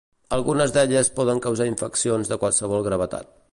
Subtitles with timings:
[0.37, 3.33] Algunes d'elles poden causar infeccions de qualsevol gravetat.